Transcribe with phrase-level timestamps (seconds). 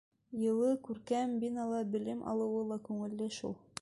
[0.43, 3.55] Йылы, күркәм бинала белем алыуы ла күңелле шул.